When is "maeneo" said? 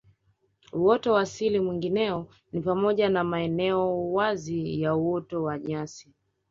3.23-4.11